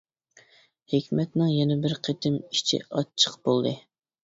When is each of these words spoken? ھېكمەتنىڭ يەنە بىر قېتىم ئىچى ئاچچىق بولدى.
ھېكمەتنىڭ 0.93 1.51
يەنە 1.57 1.77
بىر 1.85 1.95
قېتىم 2.09 2.41
ئىچى 2.47 2.83
ئاچچىق 2.89 3.39
بولدى. 3.49 3.79